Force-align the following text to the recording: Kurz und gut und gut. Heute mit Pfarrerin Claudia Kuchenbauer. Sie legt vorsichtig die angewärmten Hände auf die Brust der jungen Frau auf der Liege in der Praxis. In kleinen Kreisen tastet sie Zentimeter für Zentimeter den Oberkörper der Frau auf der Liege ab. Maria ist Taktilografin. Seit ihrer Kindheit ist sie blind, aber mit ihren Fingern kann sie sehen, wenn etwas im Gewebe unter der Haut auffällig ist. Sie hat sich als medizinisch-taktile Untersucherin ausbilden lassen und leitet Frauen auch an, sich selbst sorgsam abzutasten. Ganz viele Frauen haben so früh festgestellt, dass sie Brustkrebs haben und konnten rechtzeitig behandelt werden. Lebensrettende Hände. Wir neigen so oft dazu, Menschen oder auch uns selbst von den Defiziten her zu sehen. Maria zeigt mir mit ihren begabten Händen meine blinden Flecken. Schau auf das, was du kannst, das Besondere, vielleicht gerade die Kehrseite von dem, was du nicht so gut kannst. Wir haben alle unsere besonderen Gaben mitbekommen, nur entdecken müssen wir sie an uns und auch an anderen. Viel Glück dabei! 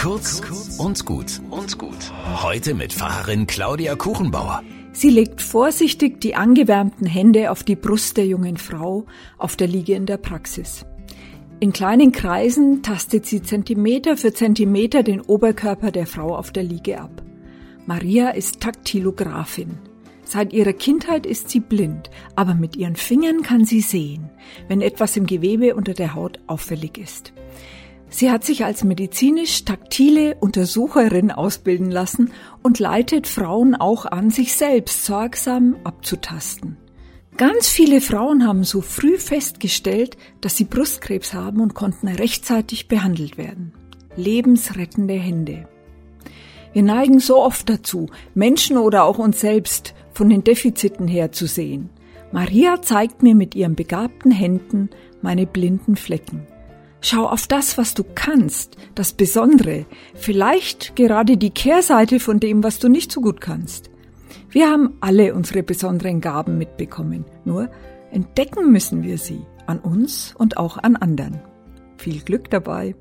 Kurz 0.00 0.40
und 0.78 1.04
gut 1.04 1.42
und 1.50 1.76
gut. 1.76 2.10
Heute 2.42 2.72
mit 2.72 2.94
Pfarrerin 2.94 3.46
Claudia 3.46 3.96
Kuchenbauer. 3.96 4.62
Sie 4.92 5.10
legt 5.10 5.42
vorsichtig 5.42 6.22
die 6.22 6.34
angewärmten 6.34 7.06
Hände 7.06 7.50
auf 7.50 7.64
die 7.64 7.76
Brust 7.76 8.16
der 8.16 8.24
jungen 8.24 8.56
Frau 8.56 9.04
auf 9.36 9.56
der 9.56 9.68
Liege 9.68 9.94
in 9.94 10.06
der 10.06 10.16
Praxis. 10.16 10.86
In 11.60 11.74
kleinen 11.74 12.12
Kreisen 12.12 12.82
tastet 12.82 13.26
sie 13.26 13.42
Zentimeter 13.42 14.16
für 14.16 14.32
Zentimeter 14.32 15.02
den 15.02 15.20
Oberkörper 15.20 15.90
der 15.90 16.06
Frau 16.06 16.34
auf 16.34 16.50
der 16.50 16.62
Liege 16.62 16.98
ab. 16.98 17.22
Maria 17.84 18.30
ist 18.30 18.60
Taktilografin. 18.60 19.78
Seit 20.24 20.54
ihrer 20.54 20.72
Kindheit 20.72 21.26
ist 21.26 21.50
sie 21.50 21.60
blind, 21.60 22.08
aber 22.36 22.54
mit 22.54 22.74
ihren 22.74 22.96
Fingern 22.96 23.42
kann 23.42 23.66
sie 23.66 23.82
sehen, 23.82 24.30
wenn 24.66 24.80
etwas 24.80 25.18
im 25.18 25.26
Gewebe 25.26 25.74
unter 25.74 25.92
der 25.92 26.14
Haut 26.14 26.40
auffällig 26.46 26.96
ist. 26.96 27.34
Sie 28.10 28.30
hat 28.30 28.44
sich 28.44 28.64
als 28.64 28.82
medizinisch-taktile 28.82 30.36
Untersucherin 30.40 31.30
ausbilden 31.30 31.90
lassen 31.90 32.32
und 32.62 32.80
leitet 32.80 33.28
Frauen 33.28 33.76
auch 33.76 34.04
an, 34.04 34.30
sich 34.30 34.54
selbst 34.54 35.04
sorgsam 35.04 35.76
abzutasten. 35.84 36.76
Ganz 37.36 37.68
viele 37.68 38.00
Frauen 38.00 38.46
haben 38.46 38.64
so 38.64 38.80
früh 38.80 39.16
festgestellt, 39.16 40.18
dass 40.40 40.56
sie 40.56 40.64
Brustkrebs 40.64 41.32
haben 41.32 41.60
und 41.60 41.74
konnten 41.74 42.08
rechtzeitig 42.08 42.88
behandelt 42.88 43.38
werden. 43.38 43.72
Lebensrettende 44.16 45.14
Hände. 45.14 45.68
Wir 46.72 46.82
neigen 46.82 47.20
so 47.20 47.42
oft 47.42 47.70
dazu, 47.70 48.10
Menschen 48.34 48.76
oder 48.76 49.04
auch 49.04 49.18
uns 49.18 49.40
selbst 49.40 49.94
von 50.12 50.28
den 50.28 50.44
Defiziten 50.44 51.08
her 51.08 51.32
zu 51.32 51.46
sehen. 51.46 51.90
Maria 52.32 52.82
zeigt 52.82 53.22
mir 53.22 53.34
mit 53.34 53.54
ihren 53.54 53.74
begabten 53.74 54.30
Händen 54.30 54.90
meine 55.22 55.46
blinden 55.46 55.96
Flecken. 55.96 56.46
Schau 57.00 57.26
auf 57.26 57.46
das, 57.46 57.78
was 57.78 57.94
du 57.94 58.04
kannst, 58.14 58.76
das 58.94 59.12
Besondere, 59.12 59.86
vielleicht 60.14 60.96
gerade 60.96 61.36
die 61.36 61.50
Kehrseite 61.50 62.20
von 62.20 62.40
dem, 62.40 62.62
was 62.62 62.78
du 62.78 62.88
nicht 62.88 63.10
so 63.10 63.20
gut 63.20 63.40
kannst. 63.40 63.90
Wir 64.50 64.70
haben 64.70 64.96
alle 65.00 65.34
unsere 65.34 65.62
besonderen 65.62 66.20
Gaben 66.20 66.58
mitbekommen, 66.58 67.24
nur 67.44 67.70
entdecken 68.10 68.70
müssen 68.70 69.02
wir 69.02 69.16
sie 69.16 69.40
an 69.66 69.78
uns 69.78 70.34
und 70.36 70.56
auch 70.56 70.76
an 70.76 70.96
anderen. 70.96 71.40
Viel 71.96 72.20
Glück 72.20 72.50
dabei! 72.50 72.94